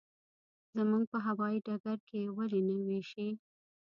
[0.75, 3.29] زموږ په هوايي ډګر کې یې ولې نه وېشي.